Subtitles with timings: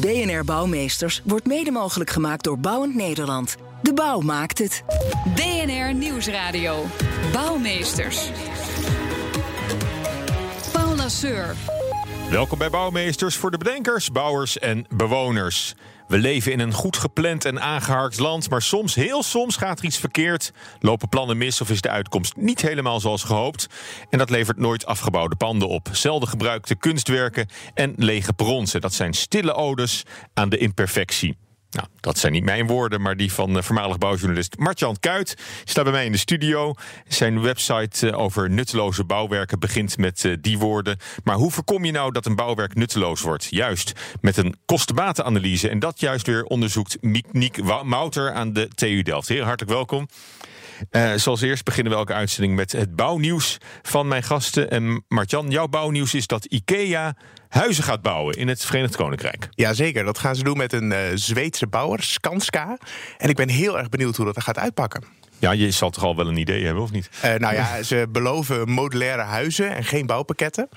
[0.00, 3.56] BNR Bouwmeesters wordt mede mogelijk gemaakt door Bouwend Nederland.
[3.82, 4.84] De bouw maakt het.
[5.34, 6.84] BNR Nieuwsradio.
[7.32, 8.30] Bouwmeesters.
[10.72, 11.56] Paul Lasseur.
[12.32, 15.74] Welkom bij Bouwmeesters voor de bedenkers, bouwers en bewoners.
[16.08, 19.84] We leven in een goed gepland en aangeharkt land, maar soms, heel soms, gaat er
[19.84, 20.52] iets verkeerd.
[20.80, 23.66] Lopen plannen mis of is de uitkomst niet helemaal zoals gehoopt.
[24.10, 25.88] En dat levert nooit afgebouwde panden op.
[25.92, 28.80] Zelden gebruikte kunstwerken en lege bronzen.
[28.80, 30.02] Dat zijn stille odes
[30.34, 31.36] aan de imperfectie.
[31.72, 35.36] Nou, dat zijn niet mijn woorden, maar die van uh, voormalig bouwjournalist Martjan Kuit.
[35.64, 36.74] Staat bij mij in de studio.
[37.08, 40.96] Zijn website uh, over nutteloze bouwwerken begint met uh, die woorden.
[41.24, 43.46] Maar hoe voorkom je nou dat een bouwwerk nutteloos wordt?
[43.50, 45.68] Juist met een kostenbatenanalyse.
[45.68, 46.98] En dat juist weer onderzoekt
[47.32, 49.28] Niek Mouter aan de TU Delft.
[49.28, 50.08] Heer, hartelijk welkom.
[50.90, 54.70] Uh, zoals eerst beginnen we elke uitzending met het bouwnieuws van mijn gasten.
[54.70, 57.16] En Martjan, jouw bouwnieuws is dat IKEA
[57.48, 59.48] huizen gaat bouwen in het Verenigd Koninkrijk.
[59.50, 62.78] Jazeker, dat gaan ze doen met een uh, Zweedse bouwer, Skanska.
[63.18, 65.04] En ik ben heel erg benieuwd hoe dat er gaat uitpakken.
[65.42, 67.10] Ja, je zal toch al wel een idee hebben, of niet?
[67.24, 70.68] Uh, nou ja, ze beloven modulaire huizen en geen bouwpakketten.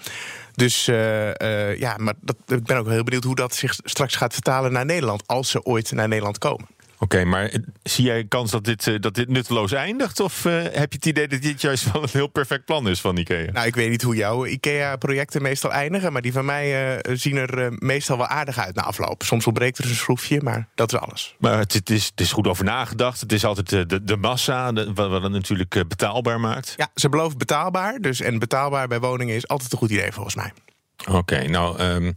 [0.51, 4.15] Dus uh, uh, ja, maar dat, ik ben ook heel benieuwd hoe dat zich straks
[4.15, 5.27] gaat vertalen naar Nederland.
[5.27, 6.67] Als ze ooit naar Nederland komen.
[7.05, 7.51] Oké, okay, maar
[7.83, 10.19] zie jij kans dat dit, uh, dat dit nutteloos eindigt?
[10.19, 13.01] Of uh, heb je het idee dat dit juist wel een heel perfect plan is
[13.01, 13.51] van IKEA?
[13.51, 16.13] Nou, ik weet niet hoe jouw IKEA-projecten meestal eindigen.
[16.13, 19.23] Maar die van mij uh, zien er meestal wel aardig uit na afloop.
[19.23, 21.35] Soms ontbreekt er een schroefje, maar dat is alles.
[21.39, 23.21] Maar het, het, is, het is goed over nagedacht.
[23.21, 26.73] Het is altijd de, de massa de, wat, wat het natuurlijk betaalbaar maakt.
[26.77, 27.99] Ja, ze beloven betaalbaar.
[27.99, 30.51] Dus, en betaalbaar bij woningen is altijd een goed idee volgens mij.
[30.99, 32.13] Oké, okay, nou, um,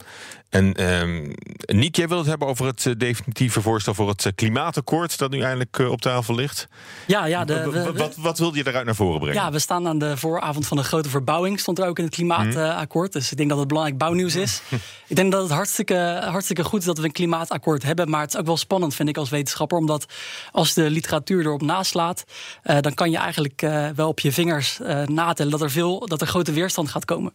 [0.49, 1.35] en um,
[1.67, 5.31] Niek, jij wil het hebben over het uh, definitieve voorstel voor het uh, klimaatakkoord dat
[5.31, 6.69] nu eindelijk uh, op tafel ligt.
[7.07, 7.45] Ja, ja.
[7.45, 9.43] De, we, wat, wat wilde je eruit naar voren brengen?
[9.43, 12.15] Ja, we staan aan de vooravond van de grote verbouwing, stond er ook in het
[12.15, 13.13] klimaatakkoord.
[13.13, 13.21] Hmm.
[13.21, 14.63] Dus ik denk dat het belangrijk bouwnieuws is.
[15.09, 18.11] ik denk dat het hartstikke, hartstikke goed is dat we een klimaatakkoord hebben.
[18.11, 19.79] Maar het is ook wel spannend, vind ik als wetenschapper.
[19.79, 20.07] Omdat
[20.53, 22.25] als de literatuur erop naslaat,
[22.63, 23.61] dan kan je eigenlijk
[23.95, 27.33] wel op je vingers natellen dat er, veel, dat er grote weerstand gaat komen.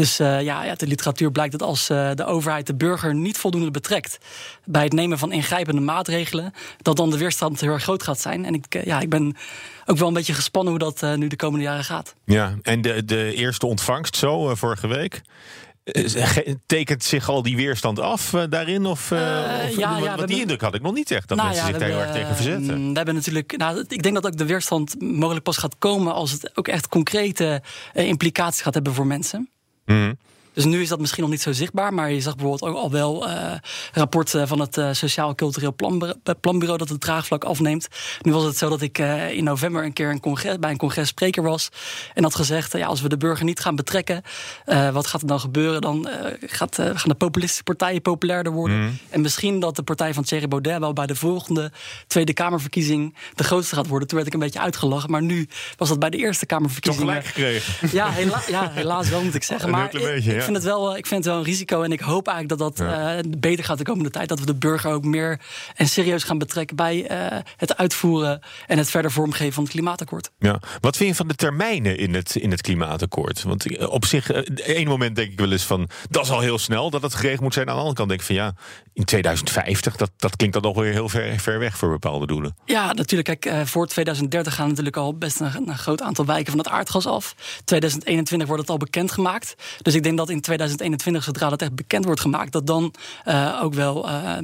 [0.00, 3.38] Dus uh, ja, ja, de literatuur blijkt dat als uh, de overheid de burger niet
[3.38, 4.18] voldoende betrekt
[4.64, 6.52] bij het nemen van ingrijpende maatregelen,
[6.82, 8.44] dat dan de weerstand heel erg groot gaat zijn.
[8.44, 9.36] En ik, uh, ja, ik ben
[9.86, 12.14] ook wel een beetje gespannen hoe dat nu de komende jaren gaat.
[12.24, 15.22] Ja, en de, de eerste ontvangst zo vorige week.
[16.66, 18.86] Tekent zich al die weerstand af uh, daarin?
[18.86, 19.18] Of, uh,
[19.68, 21.72] of ja, ja, want die indruk had ik nog niet echt, dat nou, mensen ja,
[21.72, 22.88] zich daar heel erg tegen verzetten.
[22.90, 26.32] We hebben natuurlijk, nou, ik denk dat ook de weerstand mogelijk pas gaat komen als
[26.32, 27.62] het ook echt concrete
[27.92, 29.48] implicaties gaat hebben voor mensen.
[29.90, 30.16] Mm.
[30.60, 31.94] Dus nu is dat misschien nog niet zo zichtbaar.
[31.94, 33.52] Maar je zag bijvoorbeeld ook al wel uh,
[33.92, 37.88] rapporten van het uh, Sociaal Cultureel Planbureau, Planbureau dat het draagvlak afneemt.
[38.20, 38.98] Nu was het zo dat ik
[39.32, 41.68] in november een keer een congres, bij een congres spreker was.
[42.14, 44.22] En had gezegd: ja, als we de burger niet gaan betrekken,
[44.92, 45.80] wat gaat er dan gebeuren?
[45.80, 46.08] Dan
[46.40, 48.80] gaat, gaan de populistische partijen populairder worden.
[48.80, 48.98] Mm.
[49.10, 51.72] En misschien dat de partij van Thierry Baudet wel bij de volgende
[52.06, 54.08] Tweede Kamerverkiezing de grootste gaat worden.
[54.08, 55.10] Toen werd ik een beetje uitgelachen.
[55.10, 57.06] Maar nu was dat bij de Eerste Kamerverkiezing.
[57.06, 57.88] Toch gelijk gekregen?
[57.92, 59.70] Ja, hela ja helaas wel moet ik zeggen.
[59.70, 61.82] Maar een beetje, ik vind het wel, ik vind het wel een risico.
[61.82, 63.16] En ik hoop eigenlijk dat dat ja.
[63.16, 64.28] uh, beter gaat de komende tijd.
[64.28, 65.40] Dat we de burger ook meer
[65.74, 70.30] en serieus gaan betrekken bij uh, het uitvoeren en het verder vormgeven van het klimaatakkoord.
[70.38, 70.60] Ja.
[70.80, 73.42] Wat vind je van de termijnen in het, in het klimaatakkoord?
[73.42, 76.58] Want eh, op zich, één moment denk ik wel eens van dat is al heel
[76.58, 77.68] snel dat het geregeld moet zijn.
[77.68, 78.54] Aan de andere kant denk ik van ja,
[78.92, 82.56] in 2050, dat, dat klinkt dan nog weer heel ver, ver weg voor bepaalde doelen.
[82.64, 83.40] Ja, natuurlijk.
[83.40, 87.06] Kijk, voor 2030 gaan natuurlijk al best een, een groot aantal wijken van het aardgas
[87.06, 87.34] af.
[87.64, 89.54] 2021 wordt het al bekendgemaakt.
[89.82, 92.94] Dus ik denk dat in 2021, zodra dat echt bekend wordt gemaakt, dat dan
[93.26, 94.08] uh, ook wel.
[94.08, 94.36] Uh,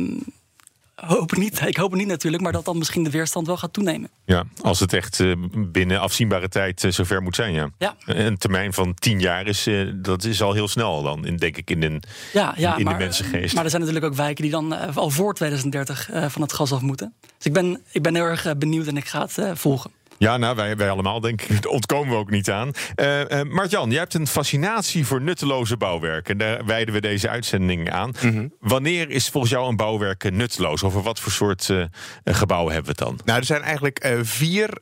[0.94, 3.56] hoop ik, niet, ik hoop het niet natuurlijk, maar dat dan misschien de weerstand wel
[3.56, 4.11] gaat toenemen.
[4.25, 7.71] Ja, als het echt uh, binnen afzienbare tijd uh, zover moet zijn, ja.
[7.79, 7.97] ja.
[8.05, 11.71] Een termijn van tien jaar is, dat is al heel snel dan, in, denk ik,
[11.71, 12.03] in, een,
[12.33, 13.55] ja, ja, in maar, de mensengeest.
[13.55, 16.81] Maar er zijn natuurlijk ook wijken die dan al voor 2030 van het gas af
[16.81, 17.15] moeten.
[17.37, 19.91] Dus ik ben, ik ben heel erg benieuwd en ik ga het volgen.
[20.19, 21.49] Ja, nou, wij, wij allemaal, denk ik.
[21.63, 22.71] Daar ontkomen we ook niet aan.
[22.97, 26.39] Uh, uh, Martjan, jij hebt een fascinatie voor nutteloze bouwwerken.
[26.39, 28.13] Daar wijden we deze uitzending aan.
[28.23, 28.49] Mhm.
[28.61, 30.83] Wanneer is volgens jou een bouwwerk nutteloos?
[30.83, 31.85] Over wat voor soort uh,
[32.25, 33.21] gebouwen hebben we het dan?
[33.25, 34.79] Nou, er zijn eigenlijk vier,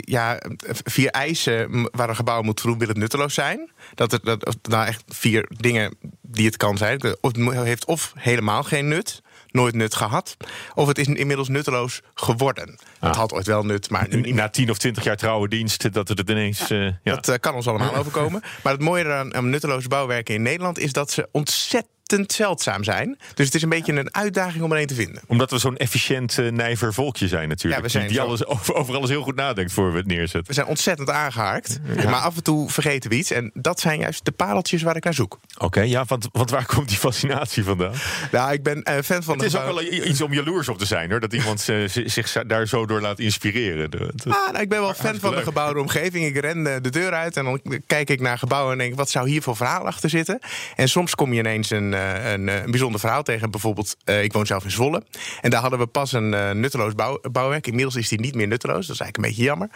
[0.00, 0.40] ja,
[0.84, 3.70] vier eisen waar een gebouw moet voldoen wil het nutteloos zijn.
[3.94, 7.00] Dat er dat, nou echt vier dingen die het kan zijn.
[7.20, 10.36] Het heeft of helemaal geen nut nooit nut gehad.
[10.74, 12.78] Of het is inmiddels nutteloos geworden.
[12.98, 13.08] Ah.
[13.08, 16.08] Het had ooit wel nut, maar nu Na tien of twintig jaar trouwe dienst, dat
[16.08, 16.68] het ineens...
[16.68, 17.14] Ja, uh, ja.
[17.14, 18.42] Dat uh, kan ons allemaal overkomen.
[18.62, 20.78] Maar het mooie aan, aan nutteloze bouwwerken in Nederland...
[20.78, 23.18] is dat ze ontzettend zeldzaam zijn.
[23.34, 25.22] Dus het is een beetje een uitdaging om er een te vinden.
[25.26, 27.76] Omdat we zo'n efficiënt uh, nijver volkje zijn natuurlijk.
[27.76, 28.22] Ja, we zijn die zo...
[28.22, 30.46] alles, over, over, alles heel goed nadenkt voor we het neerzetten.
[30.46, 31.80] We zijn ontzettend aangehaakt.
[31.96, 32.10] Ja.
[32.10, 33.30] Maar af en toe vergeten we iets.
[33.30, 35.38] En dat zijn juist de pareltjes waar ik naar zoek.
[35.54, 37.92] Oké, okay, ja, want, want, waar komt die fascinatie vandaan?
[38.30, 39.36] Nou, ik ben uh, fan van...
[39.36, 41.20] Het is ook wel iets om jaloers op te zijn, hoor.
[41.20, 43.90] Dat iemand uh, zich daar zo door laat inspireren.
[43.90, 46.26] Dat, ah, nou, ik ben wel fan van de gebouwde omgeving.
[46.26, 48.94] Ik ren de deur uit en dan kijk ik naar gebouwen en denk...
[48.94, 50.38] wat zou hier voor verhaal achter zitten?
[50.76, 51.94] En soms kom je ineens een,
[52.32, 53.50] een, een bijzonder verhaal tegen.
[53.50, 55.02] Bijvoorbeeld, uh, ik woon zelf in Zwolle.
[55.40, 57.66] En daar hadden we pas een uh, nutteloos bouw, bouwwerk.
[57.66, 58.86] Inmiddels is die niet meer nutteloos.
[58.86, 59.68] Dat is eigenlijk een beetje jammer.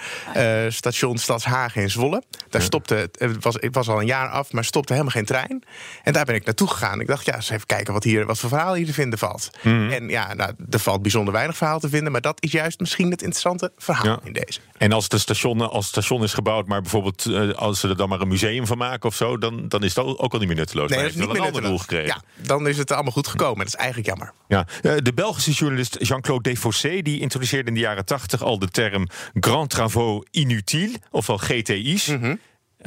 [0.64, 2.22] Uh, station Stadshagen in Zwolle.
[2.50, 5.62] Daar stopte, het was, het was al een jaar af, maar stopte helemaal geen trein.
[6.02, 7.00] En daar ben ik naartoe gegaan.
[7.00, 9.50] Ik dacht, ja, eens even kijken wat, hier, wat voor verhaal hier te vinden valt.
[9.62, 9.90] Mhm.
[9.90, 12.12] En ja, nou, er valt bijzonder weinig verhaal te vinden.
[12.12, 14.20] Maar dat is juist misschien het interessante verhaal Ja.
[14.24, 14.60] in deze.
[14.78, 17.96] En als het station, als het station is gebouwd, maar bijvoorbeeld uh, als ze er
[17.96, 20.48] dan maar een museum van maken of zo, dan, dan is het ook al niet
[20.48, 20.88] meer nutteloos.
[20.90, 21.80] Nee, maar dat is heeft niet meer een andere doel nutteloos.
[21.80, 22.13] gekregen.
[22.14, 23.58] Ja, dan is het allemaal goed gekomen.
[23.58, 24.32] Dat is eigenlijk jammer.
[24.48, 24.66] Ja.
[24.82, 29.06] Uh, de Belgische journalist Jean-Claude Desfossé die introduceerde in de jaren 80 al de term
[29.40, 32.06] Grand Travaux Inutiles, ofwel GTI's.
[32.06, 32.34] Mhm.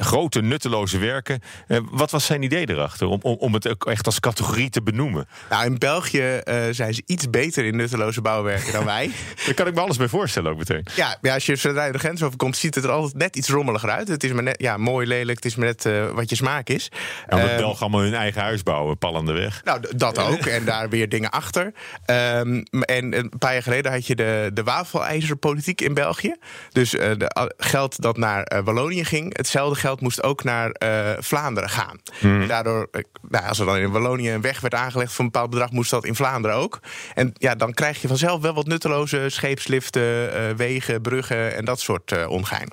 [0.00, 1.40] Grote nutteloze werken.
[1.68, 4.82] Uh, wat was zijn idee erachter om, om, om het ook echt als categorie te
[4.82, 5.28] benoemen?
[5.50, 9.10] Nou, in België uh, zijn ze iets beter in nutteloze bouwwerken dan wij.
[9.46, 10.86] Daar kan ik me alles bij voorstellen ook meteen.
[10.94, 13.48] Ja, ja als je zodra je de grens overkomt, ziet het er altijd net iets
[13.48, 14.08] rommeliger uit.
[14.08, 16.68] Het is maar net, ja, mooi, lelijk, het is maar net uh, wat je smaak
[16.68, 16.90] is.
[17.28, 19.64] Ja, omdat um, Belgen allemaal hun eigen huis bouwen, pallende weg.
[19.64, 20.46] Nou, dat ook.
[20.46, 21.72] en daar weer dingen achter.
[22.06, 26.36] Um, en een paar jaar geleden had je de, de wafelijzerpolitiek in België.
[26.72, 31.70] Dus uh, de, geld dat naar Wallonië ging, hetzelfde geld moest ook naar uh, Vlaanderen
[31.70, 31.98] gaan.
[32.18, 32.46] Hmm.
[32.46, 32.88] Daardoor,
[33.28, 35.90] nou, als er dan in Wallonië een weg werd aangelegd voor een bepaald bedrag, moest
[35.90, 36.80] dat in Vlaanderen ook.
[37.14, 41.80] En ja, dan krijg je vanzelf wel wat nutteloze scheepsliften, uh, wegen, bruggen en dat
[41.80, 42.68] soort uh, ongein.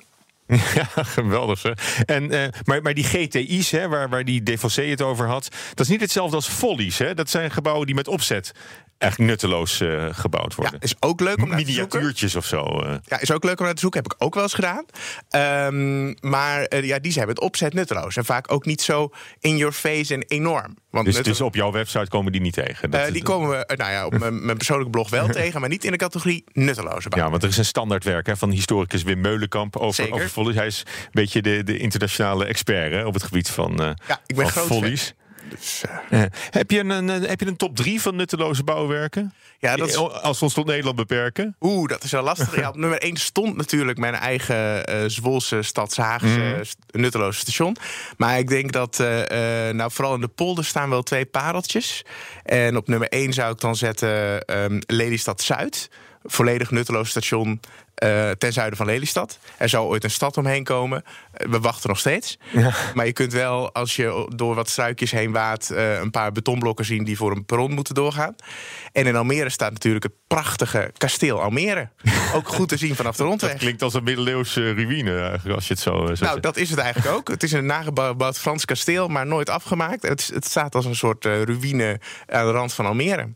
[0.74, 1.62] Ja, geweldig.
[1.62, 1.70] Hè?
[2.04, 5.80] En, uh, maar, maar die GTI's, hè, waar, waar die Defossé het over had, dat
[5.80, 6.98] is niet hetzelfde als follies.
[6.98, 7.14] Hè?
[7.14, 8.52] Dat zijn gebouwen die met opzet
[8.98, 10.78] eigenlijk nutteloos uh, gebouwd worden.
[10.80, 11.98] Ja, is ook leuk om naar te zoeken.
[11.98, 12.82] Miniatuurtjes of zo.
[12.82, 12.94] Uh.
[13.04, 14.02] Ja, is ook leuk om naar te zoeken.
[14.02, 14.84] Heb ik ook wel eens gedaan.
[15.70, 18.16] Um, maar uh, ja, die zijn met opzet nutteloos.
[18.16, 19.10] En vaak ook niet zo
[19.40, 20.76] in your face en enorm.
[20.90, 22.90] Want dus, dus op jouw website komen die niet tegen?
[22.90, 25.90] Dat, die komen we nou ja, op mijn persoonlijke blog wel tegen, maar niet in
[25.90, 27.24] de categorie nutteloze bouw.
[27.24, 30.54] Ja, want er is een standaardwerk hè, van historicus Wim Meulenkamp over, over.
[30.54, 34.36] Hij is een beetje de, de internationale expert hè, op het gebied van, ja, ik
[34.36, 35.14] ben van groot.
[35.48, 36.22] Dus, uh.
[36.50, 39.34] heb, je een, een, heb je een top 3 van nutteloze bouwwerken?
[39.58, 39.96] Ja, dat is...
[39.96, 41.56] Als we ons tot Nederland beperken?
[41.60, 42.56] Oeh, dat is wel lastig.
[42.56, 46.60] ja, op nummer 1 stond natuurlijk mijn eigen uh, Zwolse Stadshaagse
[46.92, 47.00] mm.
[47.00, 47.76] nutteloze station.
[48.16, 49.08] Maar ik denk dat, uh,
[49.70, 52.04] nou vooral in de polder staan wel twee pareltjes.
[52.42, 55.88] En op nummer 1 zou ik dan zetten um, Lelystad Zuid.
[56.26, 57.60] Volledig nutteloos station
[58.04, 59.38] uh, ten zuiden van Lelystad.
[59.56, 61.04] Er zou ooit een stad omheen komen.
[61.04, 62.38] Uh, we wachten nog steeds.
[62.52, 62.72] Ja.
[62.94, 65.70] Maar je kunt wel, als je door wat struikjes heen waat...
[65.72, 68.34] Uh, een paar betonblokken zien die voor een perron moeten doorgaan.
[68.92, 71.88] En in Almere staat natuurlijk het prachtige kasteel Almere.
[72.34, 73.50] Ook goed te zien vanaf de rondweg.
[73.50, 76.42] Dat klinkt als een middeleeuwse ruïne, eigenlijk, als je het zo, zo Nou, zegt.
[76.42, 77.28] dat is het eigenlijk ook.
[77.28, 80.02] Het is een nagebouwd Frans kasteel, maar nooit afgemaakt.
[80.02, 83.28] Het, het staat als een soort ruïne aan de rand van Almere.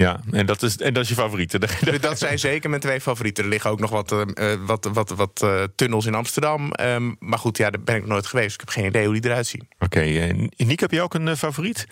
[0.00, 1.58] Ja, en dat is, en dat is je favoriete.
[2.00, 3.44] Dat zijn zeker mijn twee favorieten.
[3.44, 6.72] Er liggen ook nog wat, uh, wat, wat, wat uh, tunnels in Amsterdam.
[6.80, 8.54] Um, maar goed, ja, daar ben ik nog nooit geweest.
[8.54, 9.68] Ik heb geen idee hoe die eruit zien.
[9.74, 11.86] Oké, okay, uh, Niek, heb je ook een uh, favoriet?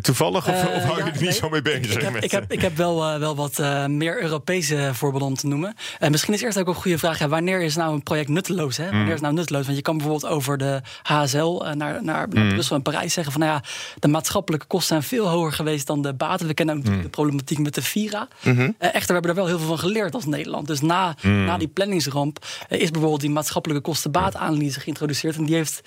[0.00, 0.48] toevallig?
[0.48, 1.84] Of, of hou je er niet nee, zo mee bezig?
[1.84, 5.34] Ik, ik, heb, met, ik, heb, ik heb wel, wel wat meer Europese voorbeelden om
[5.34, 5.74] te noemen.
[6.10, 7.18] misschien is eerst ook een goede vraag.
[7.18, 8.76] Ja, wanneer is nou een project nutteloos?
[8.76, 8.84] Hè?
[8.84, 9.12] Wanneer Mm.
[9.12, 9.64] is nou nutteloos?
[9.64, 12.34] Want je kan bijvoorbeeld over de HSL naar, naar, Mm.
[12.34, 13.40] naar Brussel en Parijs zeggen van...
[13.42, 13.62] nou ja,
[13.98, 16.46] de maatschappelijke kosten zijn veel hoger geweest dan de baten.
[16.46, 17.02] We kennen ook Mm.
[17.02, 18.28] de problematiek met de Vira.
[18.42, 18.74] Mm -hmm.
[18.78, 20.66] Echter, we hebben er wel heel veel van geleerd als Nederland.
[20.66, 21.44] Dus na, Mm.
[21.44, 25.36] na die planningsramp uh, is bijvoorbeeld die maatschappelijke kostenbaatanalyse geïntroduceerd.
[25.36, 25.80] En die heeft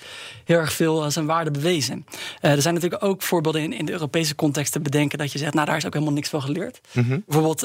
[0.44, 2.06] heel erg veel uh, zijn waarde bewezen.
[2.40, 5.54] er zijn natuurlijk ook voorbeelden in, in de Europese context te bedenken dat je zegt,
[5.54, 6.80] nou daar is ook helemaal niks van geleerd.
[6.92, 7.22] Mm -hmm.
[7.26, 7.60] Bijvoorbeeld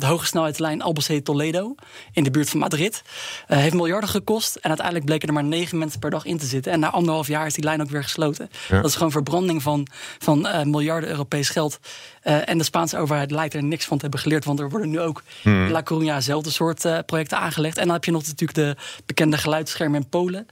[0.00, 1.74] de hoge snelheidslijn Albacete-Toledo
[2.12, 3.02] in de buurt van Madrid.
[3.46, 6.72] heeft miljarden gekost en uiteindelijk bleken er maar negen mensen per dag in te zitten.
[6.72, 8.50] En na anderhalf jaar is die lijn ook weer gesloten.
[8.68, 8.76] Ja.
[8.76, 9.86] Dat is gewoon verbranding van,
[10.18, 11.78] van miljarden Europees geld.
[12.20, 14.44] En de Spaanse overheid lijkt er niks van te hebben geleerd.
[14.44, 17.76] Want er worden nu ook in La Coruña zelfde soort uh, projecten aangelegd.
[17.76, 20.46] En dan heb je nog natuurlijk de bekende geluidsschermen in Polen.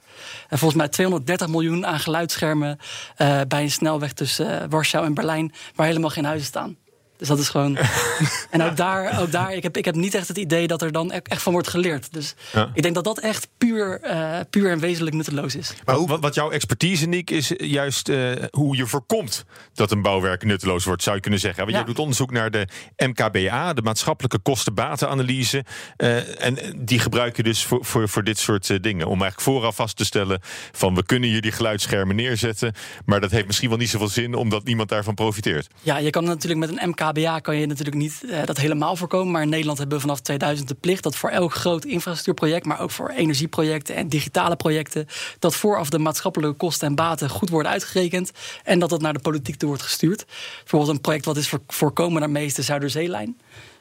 [0.49, 2.79] En volgens mij 230 miljoen aan geluidsschermen
[3.19, 6.77] uh, bij een snelweg tussen Warschau en Berlijn, waar helemaal geen huizen staan.
[7.19, 7.79] Dus dat is gewoon.
[8.51, 10.93] en ook daar, ook daar ik, heb, ik heb niet echt het idee dat er
[10.93, 12.13] dan echt van wordt geleerd.
[12.13, 12.71] Dus ja.
[12.75, 15.75] ik denk dat dat echt puur, uh, puur en wezenlijk nutteloos is.
[15.85, 19.45] Maar hoe, wat, jouw expertise, Nick, is juist uh, hoe je voorkomt
[19.75, 21.61] dat een bouwwerk nutteloos wordt, zou je kunnen zeggen.
[21.63, 21.81] Want ja.
[21.81, 25.65] je doet onderzoek naar de MKBA, de maatschappelijke kosten-batenanalyse.
[25.97, 29.07] Uh, en die gebruik je dus voor, voor, voor dit soort dingen.
[29.07, 30.41] Om eigenlijk vooraf vast te stellen
[30.73, 32.73] van we kunnen hier die geluidsschermen neerzetten.
[33.05, 35.67] Maar dat heeft misschien wel niet zoveel zin omdat niemand daarvan profiteert.
[35.81, 38.97] Ja, je kan natuurlijk met een MKBA KBA kan je natuurlijk niet uh, dat helemaal
[38.97, 39.33] voorkomen.
[39.33, 42.81] Maar in Nederland hebben we vanaf 2000 de plicht dat voor elk groot infrastructuurproject, maar
[42.81, 45.07] ook voor energieprojecten en digitale projecten,
[45.39, 48.31] dat vooraf de maatschappelijke kosten en baten goed worden uitgerekend
[48.65, 50.25] en dat dat naar de politiek toe wordt gestuurd.
[50.59, 53.37] Bijvoorbeeld een project wat is voorkomen daarmee is de Zuiderzeelijn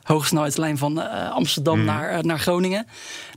[0.08, 1.86] hoogsnelheidslijn van uh, Amsterdam mm.
[1.86, 2.88] naar, uh, naar Groningen.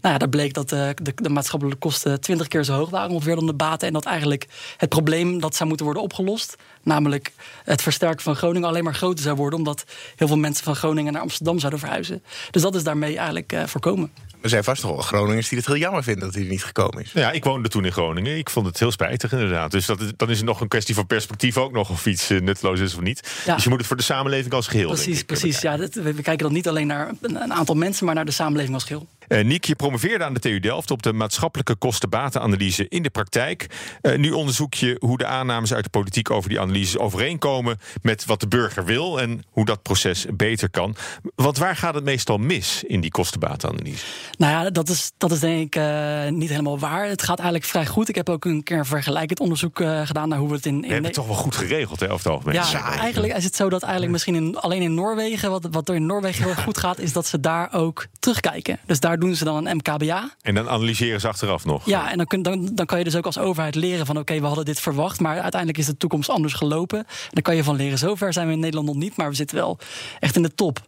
[0.00, 3.10] Nou ja, daar bleek dat uh, de, de, maatschappelijke kosten twintig keer zo hoog waren
[3.10, 3.86] ongeveer dan de baten.
[3.86, 4.46] En dat eigenlijk
[4.76, 7.32] het probleem dat zou moeten worden opgelost, namelijk
[7.64, 9.58] het versterken van Groningen, alleen maar groter zou worden.
[9.58, 9.84] Omdat
[10.16, 12.22] heel veel mensen van Groningen naar Amsterdam zouden verhuizen.
[12.50, 14.10] Dus dat is daarmee eigenlijk voorkomen.
[14.42, 16.64] Er zijn vast toch wel Groningers die het heel jammer vinden dat hij er niet
[16.64, 17.12] gekomen is.
[17.12, 18.38] Ja, ik woonde toen in Groningen.
[18.38, 19.70] Ik vond het heel spijtig inderdaad.
[19.70, 22.80] Dus dat, dan is het nog een kwestie van perspectief ook nog of iets nutteloos
[22.80, 23.28] is of niet.
[23.46, 23.54] Ja.
[23.54, 24.88] Dus je moet het voor de samenleving als geheel.
[24.88, 25.60] Precies, precies.
[25.60, 28.31] Ja, dat, we, we kijken dan niet alleen naar een aantal mensen, maar naar de
[28.31, 29.07] samenleving als geheel.
[29.32, 33.66] Uh, Niek, je promoveerde aan de TU Delft op de maatschappelijke kosten-batenanalyse in de praktijk.
[34.02, 38.25] Uh, nu onderzoek je hoe de aannames uit de politiek over die analyses overeenkomen met
[38.25, 40.96] wat de burger wil en hoe dat proces beter kan.
[41.34, 44.04] Want waar gaat het meestal mis in die kosten-batenanalyse?
[44.38, 47.04] Nou ja, dat is, dat is denk ik uh, niet helemaal waar.
[47.04, 48.08] Het gaat eigenlijk vrij goed.
[48.08, 50.75] Ik heb ook een keer een vergelijkend onderzoek gedaan naar hoe we het in.
[50.75, 52.54] in we hebben het toch wel goed geregeld, hè, over het algemeen.
[52.54, 55.94] Ja, eigenlijk is het zo dat eigenlijk misschien in, alleen in Noorwegen, wat, wat er
[55.94, 58.78] in Noorwegen heel goed gaat, is dat ze daar ook terugkijken.
[58.87, 60.30] Dus daar doen ze dan een MKBA.
[60.42, 61.86] En dan analyseren ze achteraf nog.
[61.86, 64.40] Ja, en dan, kun, dan, dan kan je dus ook als overheid leren van oké,
[64.40, 66.98] we hadden dit verwacht, maar uiteindelijk is de toekomst anders gelopen.
[66.98, 67.98] En dan kan je van leren.
[67.98, 69.78] Zover zijn we in Nederland nog niet, maar we zitten wel
[70.20, 70.80] echt in de top.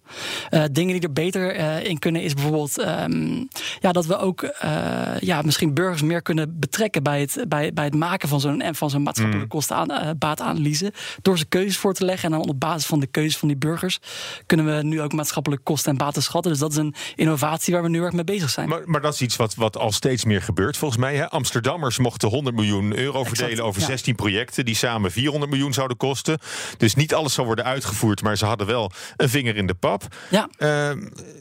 [0.51, 3.49] Uh, dingen die er beter uh, in kunnen is bijvoorbeeld um,
[3.81, 7.85] ja, dat we ook uh, ja, misschien burgers meer kunnen betrekken bij het, bij, bij
[7.85, 9.61] het maken van zo'n van zo'n maatschappelijke mm.
[9.61, 10.93] kostenbaatanalyse.
[11.23, 13.57] Door ze keuzes voor te leggen en dan op basis van de keuzes van die
[13.57, 13.99] burgers
[14.47, 16.51] kunnen we nu ook maatschappelijke kosten en baten schatten.
[16.51, 18.69] Dus dat is een innovatie waar we nu erg mee bezig zijn.
[18.69, 21.17] Maar, maar dat is iets wat, wat al steeds meer gebeurt volgens mij.
[21.17, 21.31] Hè?
[21.31, 23.87] Amsterdammers mochten 100 miljoen euro exact, verdelen over ja.
[23.87, 26.39] 16 projecten die samen 400 miljoen zouden kosten.
[26.77, 30.03] Dus niet alles zou worden uitgevoerd, maar ze hadden wel een vinger in de pap.
[30.29, 30.49] Ja.
[30.59, 30.91] Uh,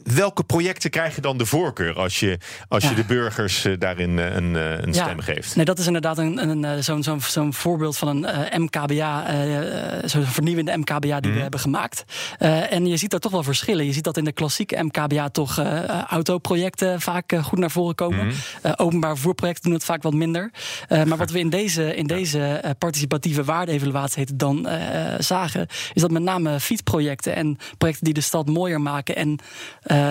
[0.04, 4.34] welke projecten krijgen dan de voorkeur als je, als je de burgers uh, daarin uh,
[4.34, 5.56] een, een stem geeft?
[5.56, 9.24] Nee, dat is inderdaad een, een, zo'n zo'n zo'n voorbeeld van een MKBA,
[10.04, 11.36] zo'n vernieuwende MKBA die mm.
[11.36, 12.04] we hebben gemaakt.
[12.38, 13.84] en je ziet daar toch wel verschillen.
[13.84, 15.58] Je ziet dat in de klassieke MKBA toch
[16.08, 18.26] autoprojecten vaak goed naar voren komen.
[18.26, 18.72] Mm.
[18.76, 20.50] openbaar vervoerprojecten doen het vaak wat minder.
[20.88, 24.68] maar wat we in deze, in deze participatieve waardeevaluatie heet het dan
[25.18, 29.38] zagen, is dat met name fietsprojecten en projecten die de stad mooier maken en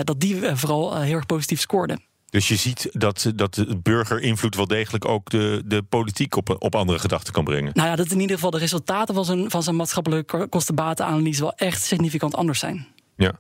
[0.03, 2.09] dat die vooral heel erg positief scoorden.
[2.31, 6.75] Dus je ziet dat, dat de burgerinvloed wel degelijk ook de, de politiek op, op
[6.75, 7.71] andere gedachten kan brengen.
[7.73, 11.55] Nou ja, dat in ieder geval de resultaten van zijn, van zijn maatschappelijke kostenbatenanalyse wel
[11.55, 12.87] echt significant anders zijn.
[13.21, 13.39] Ja.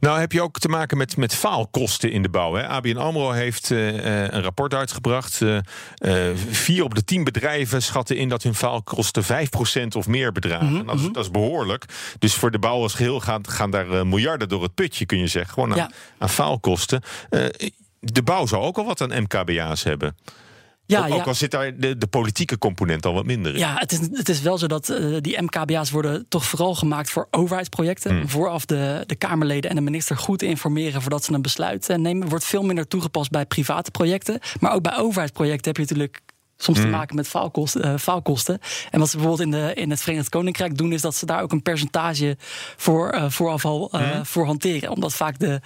[0.00, 2.54] Nou heb je ook te maken met, met faalkosten in de bouw.
[2.54, 2.66] Hè?
[2.66, 5.40] ABN AMRO heeft uh, een rapport uitgebracht.
[5.40, 5.58] Uh,
[5.98, 9.26] uh, vier op de tien bedrijven schatten in dat hun faalkosten 5%
[9.96, 10.66] of meer bedragen.
[10.66, 10.86] Mm -hmm.
[10.86, 11.84] dat, is, dat, is, behoorlijk.
[12.18, 15.26] Dus voor de bouw als geheel gaan, gaan daar miljarden door het putje, kun je
[15.26, 15.52] zeggen.
[15.52, 15.90] Gewoon aan, ja.
[16.18, 17.02] aan faalkosten.
[18.00, 20.16] de bouw zou ook al wat aan MKBA's hebben.
[20.90, 21.24] Ja, ook, ook ja.
[21.24, 23.58] al zit daar de, de, politieke component al wat minder in.
[23.58, 27.10] Ja, het is, het is wel zo dat uh, die MKBA's worden toch vooral gemaakt
[27.10, 28.16] voor overheidsprojecten.
[28.16, 28.28] Mm.
[28.28, 32.28] Vooraf de, de Kamerleden en de minister goed informeren voordat ze een besluit nemen.
[32.28, 34.40] Wordt veel minder toegepast bij private projecten.
[34.60, 36.20] Maar ook bij overheidsprojecten heb je natuurlijk
[36.62, 36.84] soms mm.
[36.84, 38.60] te maken met faalkosten, uh, faalkosten.
[38.90, 41.42] En wat ze bijvoorbeeld in, de, in het Verenigd Koninkrijk doen, is dat ze daar
[41.42, 42.36] ook een percentage
[42.76, 44.26] voor, uh, voorafval uh, mm.
[44.26, 44.90] voor hanteren.
[44.90, 45.60] Omdat vaak de,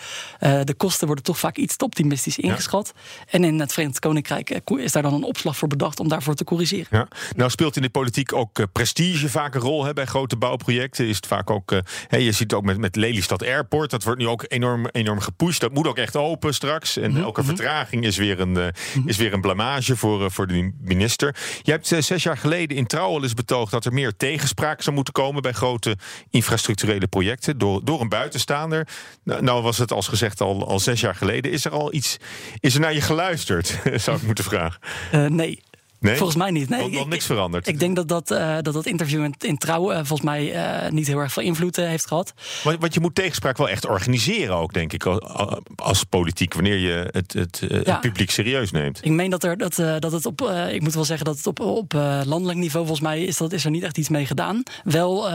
[0.65, 2.93] de kosten worden toch vaak iets te optimistisch ingeschat.
[2.95, 3.25] Ja.
[3.27, 6.45] En in het Verenigd Koninkrijk is daar dan een opslag voor bedacht om daarvoor te
[6.45, 6.87] corrigeren.
[6.91, 7.09] Ja.
[7.37, 11.07] Nou speelt in de politiek ook prestige vaak een rol hè, bij grote bouwprojecten.
[11.07, 11.71] Is het vaak ook,
[12.09, 15.61] je ziet het ook met, met Lelystad Airport, dat wordt nu ook enorm, enorm gepusht.
[15.61, 16.97] Dat moet ook echt open straks.
[16.97, 17.25] En mm -hmm.
[17.25, 19.09] elke vertraging is weer een, -hmm.
[19.09, 21.37] is weer een blamage voor, voor de minister.
[21.63, 24.83] Je hebt uh, zes jaar geleden in Trouw al eens betoogd dat er meer tegenspraak
[24.83, 25.97] zou moeten komen bij grote
[26.31, 28.89] infrastructurele projecten door, door een buitenstaander.
[29.23, 31.53] Nou, nou was het als gezegd al, al zes jaar geleden.
[31.53, 32.17] Is er al iets,
[32.61, 34.81] is er naar je geluisterd, zou ik moeten vragen?
[35.13, 35.63] Uh, nee.
[36.05, 36.17] Nee?
[36.17, 36.69] Volgens mij niet.
[36.69, 37.69] Nee, nog niks ik- veranderd.
[37.69, 40.91] Ik denk dat dat, eh, dat, dat interview in, in Trouw eh, volgens mij eh,
[40.91, 42.33] niet heel erg veel invloed heeft gehad.
[42.65, 46.77] Want, want je moet tegenspraak wel echt organiseren ook, denk ik, al- als politiek, wanneer
[46.79, 47.97] je het, het, het Ja.
[47.97, 48.99] publiek serieus neemt.
[49.05, 51.61] Ik meen dat, er, dat, dat het op, ik moet wel zeggen dat het op,
[51.61, 51.93] op
[52.25, 54.63] landelijk niveau, volgens mij is, dat, is er niet echt iets mee gedaan.
[54.85, 55.29] Wel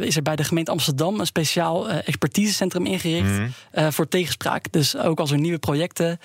[0.00, 3.28] is er bij de gemeente Amsterdam een speciaal expertisecentrum ingericht
[3.72, 3.90] Mhm.
[3.90, 4.72] voor tegenspraak.
[4.72, 6.18] Dus ook als er nieuwe projecten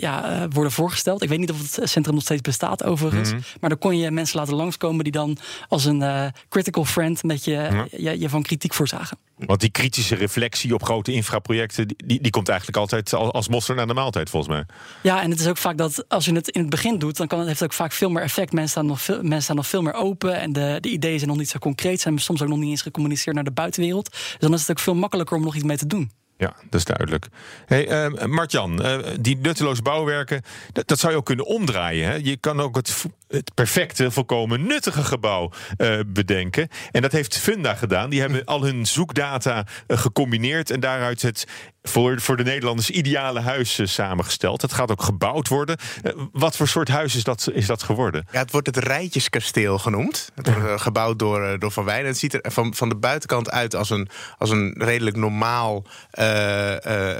[0.00, 1.22] ja, worden voorgesteld.
[1.22, 3.32] Ik weet niet of het centrum nog steeds bestaat overigens.
[3.32, 3.40] Mhm.
[3.60, 5.36] Maar dan kon je mensen laten langskomen die dan
[5.68, 9.18] als een eh, critical friend met je, je, je van kritiek voorzagen.
[9.36, 13.76] Want die kritische reflectie op grote infraprojecten, die, die, komt eigenlijk altijd al- als mosterd
[13.76, 14.64] naar de maaltijd, volgens mij.
[15.02, 17.26] Ja, en het is ook vaak dat als je het in het begin doet, dan
[17.26, 18.52] kan het, heeft het ook vaak veel meer effect.
[18.52, 21.30] Mensen staan nog veel, mensen staan nog veel meer open en de, de ideeën zijn
[21.30, 24.10] nog niet zo concreet, zijn soms ook nog niet eens gecommuniceerd naar de buitenwereld.
[24.10, 26.10] Dus dan is het ook veel makkelijker om nog iets mee te doen.
[26.42, 27.26] Ja, dat is duidelijk.
[27.66, 32.06] Hey, eh, Martjan, eh, die nutteloze bouwwerken, dat, dat zou je ook kunnen omdraaien.
[32.08, 32.14] Hè?
[32.14, 36.68] Je kan ook het, het perfecte, volkomen nuttige gebouw eh, bedenken.
[36.90, 38.10] En dat heeft Funda gedaan.
[38.10, 41.46] Die hebben al hun zoekdata eh, gecombineerd en daaruit het
[41.82, 44.62] voor, voor de Nederlanders ideale huis eh, samengesteld.
[44.62, 45.76] Het gaat ook gebouwd worden.
[46.32, 48.26] Wat voor soort huis is dat, is dat geworden?
[48.32, 50.30] Ja, het wordt het Rijtjeskasteel genoemd.
[50.34, 52.06] Het wordt gebouwd door, door Van Wijnen.
[52.06, 54.08] Het ziet er van, van de buitenkant uit als een,
[54.38, 55.84] als een redelijk normaal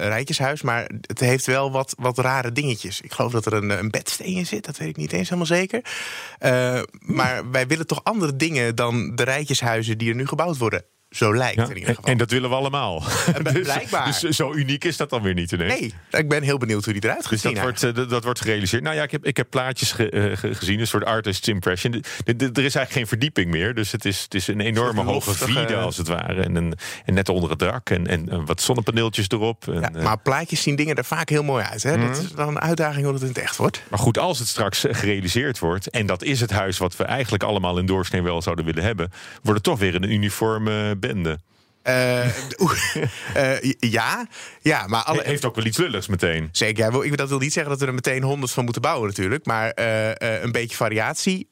[0.00, 0.62] rijtjeshuis.
[0.62, 3.00] Maar het heeft wel wat, wat rare dingetjes.
[3.00, 4.64] Ik geloof dat er een, een bedsteen in zit.
[4.64, 5.80] Dat weet ik niet eens helemaal zeker.
[6.38, 10.84] Eh, maar wij willen toch andere dingen dan de rijtjeshuizen die er nu gebouwd worden.
[11.12, 12.10] Zo lijkt Ja, in ieder en, geval.
[12.10, 13.00] en dat willen we allemaal.
[13.42, 14.04] b- blijkbaar.
[14.06, 15.80] Dus, dus zo uniek is dat dan weer niet ineens.
[15.80, 17.54] Nee, ik ben heel benieuwd hoe die eruit gaat Dus zien.
[17.54, 18.82] dat wordt, eh, dat, wordt gerealiseerd.
[18.82, 21.92] Nou ja, ik heb, ik heb plaatjes ge- eh, ge- gezien, een soort artist impression.
[21.92, 23.74] De- de- de- er is eigenlijk geen verdieping meer.
[23.74, 26.42] Dus het is, het is een enorme Een hoge vide, als het ware.
[26.42, 27.90] En, een, en net onder het dak.
[27.90, 29.68] En, en, eh, wat zonnepaneeltjes erop.
[29.68, 31.82] En, Ja, eh, maar plaatjes zien dingen er vaak heel mooi uit.
[31.82, 31.98] Hè?
[32.06, 33.82] Dat is dan een uitdaging hoe het in het echt wordt.
[33.90, 35.90] maar goed, als het straks eh, gerealiseerd wordt.
[35.90, 39.10] en dat is het huis wat we eigenlijk allemaal in doorsnee wel zouden willen hebben.
[39.42, 41.38] wordt het toch weer een uniforme bende.
[43.34, 44.26] Eh, ja,
[44.60, 46.48] ja, maar alle, He- heeft ook wel iets lulligs meteen.
[46.52, 48.82] Zeker, ja, wil- ik, dat wil niet zeggen dat we er meteen honderd van moeten
[48.82, 49.46] bouwen natuurlijk.
[49.46, 49.72] Maar
[50.42, 51.48] een beetje variatie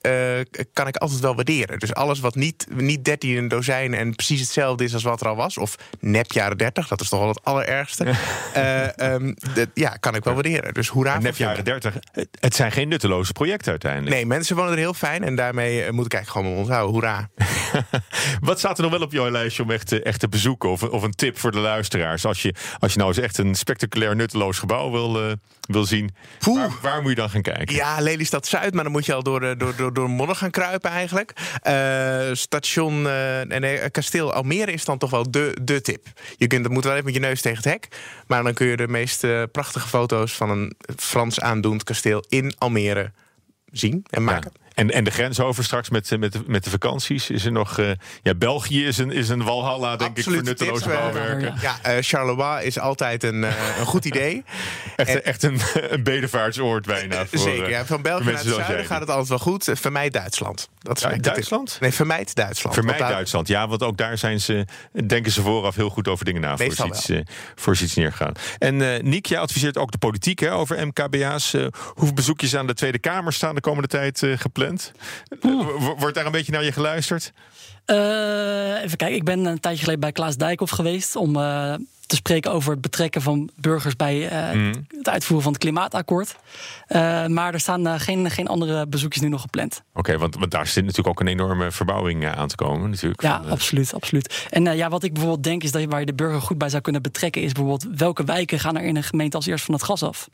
[0.73, 1.79] kan ik altijd wel waarderen.
[1.79, 5.29] Dus alles wat niet, niet 13 een dozijn en precies hetzelfde is als wat er
[5.29, 5.59] al was.
[5.59, 8.05] Of nep jaren 30, dat is toch wel het allerergste.
[8.55, 10.75] Eh, ehm, dat- ja, kan ik wel waarderen.
[10.75, 11.19] Dus hoera.
[11.19, 11.71] Nep jaren Funda.
[11.81, 11.95] 30.
[12.41, 14.15] Het, zijn geen nutteloze projecten uiteindelijk.
[14.15, 16.93] Nee, mensen wonen er heel fijn en daarmee moet ik eigenlijk gewoon mijn mond houden.
[16.93, 17.29] Hoera.
[18.49, 20.71] Wat staat er nog wel op jouw lijstje om echt, echt te bezoeken?
[20.71, 22.25] Of, of een tip voor de luisteraars?
[22.25, 26.11] Als je, als je nou eens echt een spectaculair nutteloos gebouw wil, eh, wil zien,
[26.41, 27.75] waar, waar moet je dan gaan kijken?
[27.75, 30.51] Ja, Lelystad Zuid, maar dan moet je al door, de- door, door, door Monne gaan
[30.51, 31.33] kruipen eigenlijk.
[31.63, 36.07] Eh, station eh, en eh, kasteel Almere is dan toch wel de, de tip.
[36.37, 37.89] Je kunt, dat moet wel even met je neus tegen het hek.
[38.27, 42.55] Maar dan kun je de meest eh, prachtige foto's van een Frans aandoend kasteel in
[42.59, 43.13] Almere
[43.73, 44.41] zien en Ja.
[44.75, 47.31] En, en de grens over straks met, eh, met, de, met de vakanties?
[47.31, 47.79] Is er nog.
[47.79, 47.91] eh,
[48.23, 51.55] ja, België is een, is een walhalla, denk ik, voor nutteloze bouwwerken.
[51.61, 54.45] Ja, eh, Charleroi is altijd een, een goed idee.
[54.97, 57.27] Echt, en- echt een, een bedevaartsoord bijna.
[57.27, 57.85] Voor, Zeker, ja.
[57.85, 58.85] van België naar het zuiden jij.
[58.85, 59.69] gaat het altijd wel goed.
[59.73, 60.69] Vermijd Duitsland.
[60.79, 61.17] Dat is Ja.
[61.17, 61.77] Duitsland?
[61.81, 62.75] Nee, vermijd Duitsland.
[62.77, 64.67] Vermijd daar- Duitsland, ja, want ook daar zijn ze,
[65.07, 67.11] denken ze vooraf heel goed over dingen na voor ze, iets,
[67.55, 68.33] voor ze iets neergaan.
[68.59, 68.77] En
[69.09, 71.53] Niek, jij adviseert ook de politiek hè, over MKBA's.
[71.95, 74.60] Hoeveel bezoekjes aan de Tweede Kamer staan de komende tijd gepland?
[75.99, 77.33] Wordt daar een beetje naar je geluisterd?
[77.85, 81.75] Eh, even kijken, ik ben een tijdje geleden bij Klaas Dijkhoff geweest om eh,
[82.11, 84.75] te spreken over het betrekken van burgers bij eh, Mhm.
[84.89, 86.37] het uitvoeren van het klimaatakkoord.
[86.87, 89.83] Eh, maar er staan eh, geen, geen andere bezoekjes nu nog gepland.
[89.95, 92.91] Oké, want, want daar zit natuurlijk ook een enorme verbouwing aan te komen.
[92.91, 94.47] Natuurlijk, Ja, absoluut, absoluut.
[94.51, 96.69] En ja, wat ik bijvoorbeeld denk is dat je, waar je de burger goed bij
[96.69, 99.75] zou kunnen betrekken, is bijvoorbeeld welke wijken gaan er in een gemeente als eerst van
[99.75, 100.29] het gas af.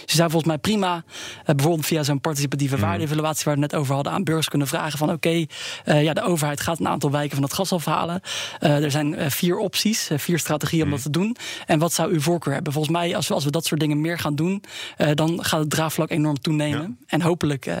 [0.00, 1.04] Dus je zou volgens mij prima,
[1.44, 4.98] bijvoorbeeld via zo'n participatieve waardeevaluatie waar we het net over hadden, aan burgers kunnen vragen
[4.98, 5.44] van oké,
[5.84, 8.20] ja, de overheid gaat een aantal wijken van het gas afhalen.
[8.58, 11.19] Er zijn vier opties, vier strategieën om dat te doen.
[11.66, 12.72] En wat zou uw voorkeur hebben?
[12.72, 14.62] Volgens mij, als we, als we dat soort dingen meer gaan doen,
[14.96, 16.98] eh, dan gaat het draagvlak enorm toenemen.
[17.06, 17.76] En hopelijk eh,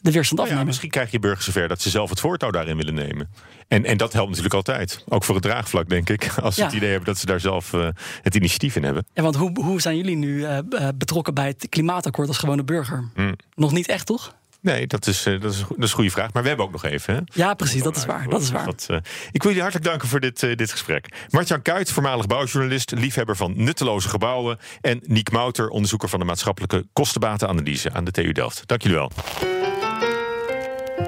[0.00, 0.66] de weerstand nou ja, afnemen.
[0.66, 3.28] misschien krijg je burgers zover dat ze zelf het voortouw daarin willen nemen.
[3.68, 5.04] En, en dat helpt natuurlijk altijd.
[5.08, 6.32] Ook voor het draagvlak, denk ik.
[6.42, 6.66] Als ze Ja.
[6.66, 7.88] het idee hebben dat ze daar zelf eh,
[8.22, 9.06] het initiatief in hebben.
[9.14, 10.46] Ja, want hoe, hoe zijn jullie nu
[10.94, 13.08] betrokken bij het klimaatakkoord als gewone burger?
[13.14, 13.36] Hmm.
[13.54, 14.34] Nog niet echt, toch?
[14.60, 16.32] Nee, dat is, eh, dat, is, dat is een goede vraag.
[16.32, 17.14] Maar we hebben ook nog even.
[17.14, 17.20] Hè?
[17.24, 18.28] Ja, precies, dat is waar.
[18.28, 18.64] Dat is waar.
[18.64, 18.96] Dat, eh,
[19.30, 21.26] ik wil jullie hartelijk danken voor dit, eh, dit gesprek.
[21.30, 24.58] Martjan Kuit, voormalig bouwjournalist, liefhebber van nutteloze gebouwen.
[24.80, 28.62] En Niek Mouter, onderzoeker van de maatschappelijke kostenbatenanalyse aan de TU Delft.
[28.66, 29.10] Dank jullie wel.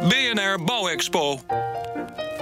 [0.08, 1.40] BNR Bouwexpo.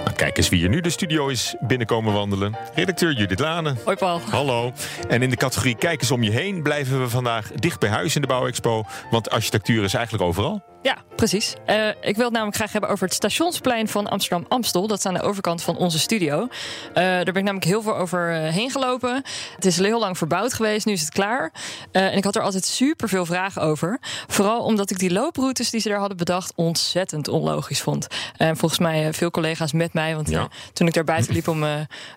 [0.03, 2.55] Nou, kijk eens wie er nu de studio is binnenkomen wandelen.
[2.75, 3.75] Redacteur Judith Lane.
[3.83, 4.21] Hoi Paul.
[4.29, 4.73] Hallo.
[5.07, 8.15] En in de categorie Kijk eens om je heen blijven we vandaag dicht bij huis
[8.15, 8.85] in de Bouwexpo.
[9.11, 10.69] Want architectuur is eigenlijk overal.
[10.81, 11.55] Ja, precies.
[11.67, 14.87] Uh, ik wil het namelijk graag hebben over het stationsplein van Amsterdam-Amstel.
[14.87, 16.41] Dat is aan de overkant van onze studio.
[16.41, 16.47] Uh,
[16.93, 19.23] daar ben ik namelijk heel veel over uh, heen gelopen.
[19.55, 21.51] Het is heel lang verbouwd geweest, nu is het klaar.
[21.91, 23.99] en ik had er altijd super veel vragen over.
[24.27, 28.07] Vooral omdat ik die looproutes die ze daar hadden bedacht ontzettend onlogisch vond.
[28.37, 30.15] En volgens mij veel collega's met mij.
[30.15, 30.47] Want ja.
[30.73, 31.63] toen ik daar buiten liep om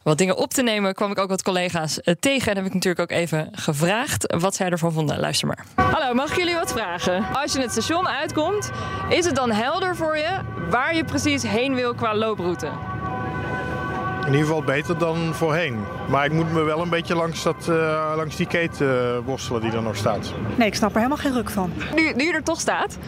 [0.03, 2.51] wat dingen op te nemen, kwam ik ook wat collega's tegen.
[2.51, 5.21] En heb ik natuurlijk ook even gevraagd wat zij ervan vonden.
[5.21, 5.65] Luister maar.
[5.75, 7.25] Hallo, mag ik jullie wat vragen?
[7.33, 8.71] Als je het station uitkomt
[9.09, 10.39] is het dan helder voor je
[10.71, 12.69] waar je precies heen wil qua looproute?
[14.27, 15.85] In ieder geval beter dan voorheen.
[16.09, 19.61] Maar ik moet me wel een beetje langs, dat, uh, langs die keten uh, worstelen
[19.61, 20.33] die er nog staat.
[20.57, 21.73] Nee, ik snap er helemaal geen ruk van.
[21.95, 22.99] Nu, nu je er toch staat,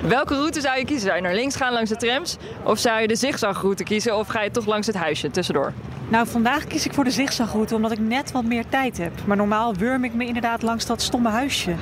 [0.00, 1.04] welke route zou je kiezen?
[1.04, 2.36] Zou je naar links gaan langs de trams?
[2.62, 4.16] Of zou je de zigzagroute kiezen?
[4.16, 5.72] Of ga je toch langs het huisje tussendoor?
[6.08, 9.12] Nou, vandaag kies ik voor de zigzagroute omdat ik net wat meer tijd heb.
[9.24, 11.74] Maar normaal wurm ik me inderdaad langs dat stomme huisje.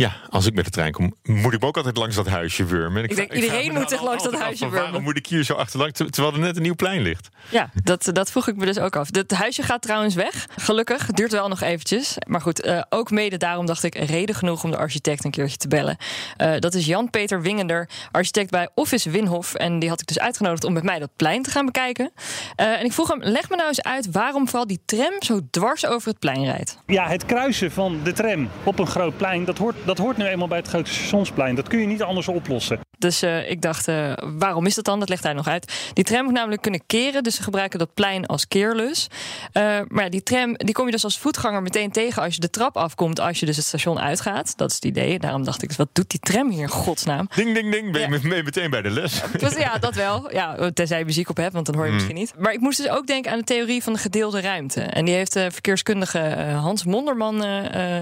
[0.00, 2.64] Ja, als ik met de trein kom, moet ik me ook altijd langs dat huisje
[2.64, 3.04] wurmen.
[3.04, 4.82] Ik, ik denk, iedereen moet zich langs dat huisje wurmen.
[4.82, 7.28] Waarom moet ik hier zo achterlangs, terwijl er net een nieuw plein ligt?
[7.48, 9.08] Ja, dat, dat vroeg ik me dus ook af.
[9.10, 10.46] Het huisje gaat trouwens weg.
[10.56, 12.16] Gelukkig, het duurt wel nog eventjes.
[12.26, 15.56] Maar goed, uh, ook mede daarom dacht ik reden genoeg om de architect een keertje
[15.56, 15.96] te bellen.
[16.38, 19.54] Uh, dat is Jan-Peter Wingender, architect bij Office Winhof.
[19.54, 22.12] En die had ik dus uitgenodigd om met mij dat plein te gaan bekijken.
[22.56, 25.40] Uh, en ik vroeg hem, leg me nou eens uit waarom vooral die tram zo
[25.50, 26.78] dwars over het plein rijdt.
[26.86, 30.24] Ja, het kruisen van de tram op een groot plein, dat hoort, dat hoort nu
[30.24, 31.54] eenmaal bij het grote stationsplein.
[31.54, 32.80] Dat kun je niet anders oplossen.
[32.98, 34.98] Dus uh, ik dacht, uh, waarom is dat dan?
[34.98, 35.90] Dat legt hij nog uit.
[35.92, 39.06] Die tram moet namelijk kunnen keren, dus ze gebruiken dat plein als keerlus.
[39.52, 42.50] Uh, maar die tram die kom je dus als voetganger meteen tegen als je de
[42.50, 44.56] trap afkomt, als je dus het station uitgaat.
[44.56, 45.18] Dat is het idee.
[45.18, 47.28] Daarom dacht ik, dus wat doet die tram hier in godsnaam?
[47.34, 47.92] Ding, ding, ding.
[47.92, 48.42] Ben je ja.
[48.42, 49.22] meteen bij de les?
[49.38, 50.32] Dus, ja, dat wel.
[50.32, 51.96] Ja, tenzij je muziek op hebt, want dan hoor je mm.
[51.96, 52.32] misschien niet.
[52.38, 54.80] Maar ik moest dus ook denken aan de theorie van de gedeelde ruimte.
[54.80, 56.18] En die heeft de verkeerskundige
[56.60, 57.44] Hans Monderman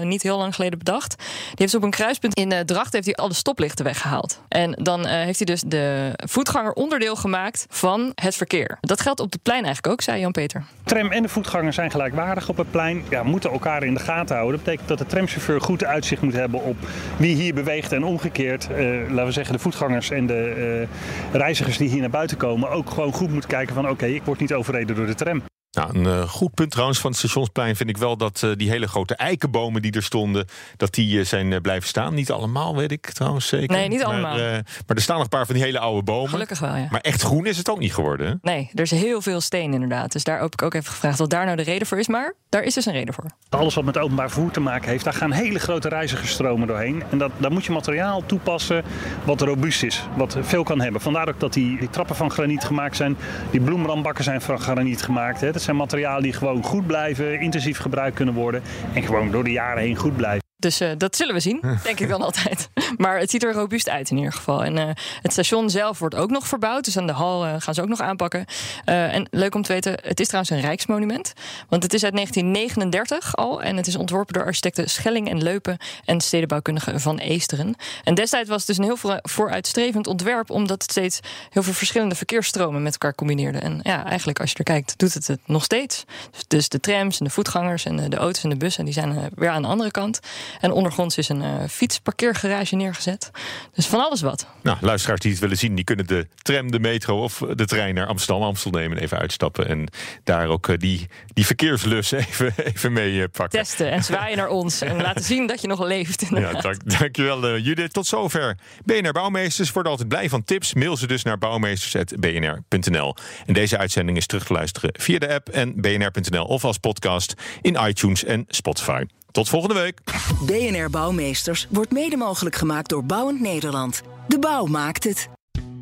[0.07, 1.15] niet heel lang geleden bedacht.
[1.17, 4.41] Die heeft op een kruispunt in Dracht heeft hij alle stoplichten weggehaald.
[4.47, 8.77] En dan uh, heeft hij dus de voetganger onderdeel gemaakt van het verkeer.
[8.81, 10.63] Dat geldt op het plein eigenlijk ook, zei Jan-Peter.
[10.83, 13.03] Tram en de voetganger zijn gelijkwaardig op het plein.
[13.09, 14.55] Ja, moeten elkaar in de gaten houden.
[14.55, 16.77] Dat betekent dat de tramchauffeur goed uitzicht moet hebben op
[17.17, 18.67] wie hier beweegt en omgekeerd.
[18.71, 20.87] Uh, laten we zeggen, de voetgangers en de
[21.31, 24.23] uh, reizigers die hier naar buiten komen ook gewoon goed moeten kijken van oké, ik
[24.23, 25.41] word niet overreden door de tram.
[25.79, 28.69] Nou, een uh, goed punt trouwens van het stationsplein vind ik wel dat uh, die
[28.69, 32.13] hele grote eikenbomen die er stonden, dat die uh, zijn blijven staan.
[32.13, 33.75] Niet allemaal, weet ik trouwens zeker.
[33.75, 34.37] Nee, niet allemaal.
[34.37, 36.29] Maar, maar, er staan nog een paar van die hele oude bomen.
[36.29, 36.87] Gelukkig wel, ja.
[36.91, 38.27] Maar echt groen is het ook niet geworden.
[38.27, 38.33] Hè?
[38.41, 40.11] Nee, er is heel veel steen inderdaad.
[40.11, 42.07] Dus daar heb ik ook even gevraagd wat daar nou de reden voor is.
[42.07, 43.25] Maar daar is dus een reden voor.
[43.49, 47.03] Alles wat met openbaar vervoer te maken heeft, daar gaan hele grote reizigersstromen doorheen.
[47.11, 48.83] En dat, daar moet je materiaal toepassen
[49.23, 51.01] wat robuust is, wat veel kan hebben.
[51.01, 53.17] Vandaar ook dat die, die trappen van graniet gemaakt zijn.
[53.51, 55.41] Die bloemrambakken zijn van graniet gemaakt.
[55.41, 55.51] Hè.
[55.51, 58.61] Dat zijn materialen die gewoon goed blijven, intensief gebruikt kunnen worden
[58.93, 60.48] en gewoon door de jaren heen goed blijven.
[60.59, 62.69] Dus uh, dat zullen we zien, denk ik dan altijd.
[62.97, 64.63] Maar het ziet er robuust uit in ieder geval.
[64.63, 64.89] En uh,
[65.21, 66.85] het station zelf wordt ook nog verbouwd.
[66.85, 68.45] Dus aan de hal uh, gaan ze ook nog aanpakken.
[68.85, 71.33] en leuk om te weten, het is trouwens een rijksmonument.
[71.69, 73.61] Want het is uit 1939 al.
[73.61, 75.77] En het is ontworpen door architecten Schelling en Leupen...
[76.05, 77.75] en stedenbouwkundigen Van Eesteren.
[78.03, 80.49] En destijds was het dus een heel vooruitstrevend ontwerp...
[80.49, 81.19] omdat het steeds
[81.49, 83.59] heel veel verschillende verkeersstromen met elkaar combineerde.
[83.59, 86.05] En ja, eigenlijk als je er kijkt, doet het het nog steeds.
[86.47, 88.85] Dus de trams en de voetgangers en de, de auto's en de bussen...
[88.85, 90.19] die zijn weer aan de andere kant...
[90.59, 93.31] En ondergronds is een uh, fietsparkeergarage neergezet.
[93.73, 94.47] Dus van alles wat.
[94.61, 97.95] Nou, luisteraars die het willen zien, die kunnen de tram, de metro of de trein
[97.95, 98.97] naar Amsterdam, Amstel nemen.
[98.97, 99.67] Even uitstappen.
[99.67, 99.89] En
[100.23, 103.59] daar ook uh, die, die verkeerslus even, even mee uh, pakken.
[103.59, 104.81] Testen en zwaaien naar ons.
[104.81, 106.25] En laten zien dat je nog leeft.
[106.29, 107.93] Ja, dank, dankjewel Judith.
[107.93, 108.57] Tot zover.
[108.85, 110.73] BNR Bouwmeesters wordt altijd blij van tips.
[110.73, 113.15] Mail ze dus naar bouwmeesters.bnr.nl.
[113.45, 117.33] En deze uitzending is terug te luisteren via de app en bnr.nl of als podcast
[117.61, 119.03] in iTunes en Spotify.
[119.31, 119.99] Tot volgende week.
[120.45, 124.01] BNR Bouwmeesters wordt mede mogelijk gemaakt door Bouwend Nederland.
[124.27, 125.29] De bouw maakt het.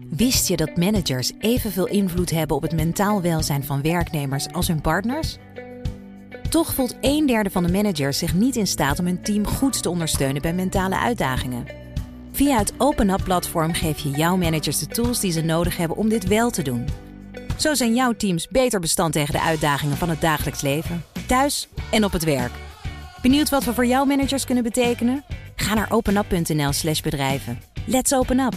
[0.09, 4.81] Wist je dat managers evenveel invloed hebben op het mentaal welzijn van werknemers als hun
[4.81, 5.37] partners?
[6.49, 9.81] Toch voelt een derde van de managers zich niet in staat om hun team goed
[9.81, 11.65] te ondersteunen bij mentale uitdagingen.
[12.31, 16.27] Via het OpenUp-platform geef je jouw managers de tools die ze nodig hebben om dit
[16.27, 16.87] wel te doen.
[17.57, 22.03] Zo zijn jouw teams beter bestand tegen de uitdagingen van het dagelijks leven, thuis en
[22.03, 22.51] op het werk.
[23.21, 25.23] Benieuwd wat we voor jouw managers kunnen betekenen?
[25.55, 27.59] Ga naar openup.nl/slash bedrijven.
[27.85, 28.55] Let's open up!